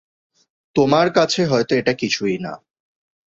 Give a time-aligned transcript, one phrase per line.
[0.75, 2.53] তোমার কাছে হয়তো এটা কিছুই না।